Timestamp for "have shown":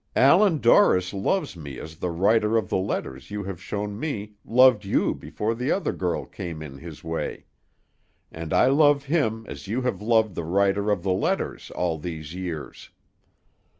3.43-3.99